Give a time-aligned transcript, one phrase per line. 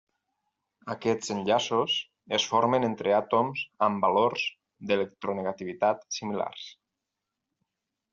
[0.91, 1.97] Aquests enllaços
[2.37, 4.47] es formen entre àtoms amb valors
[4.93, 6.65] d'electronegativitat similars.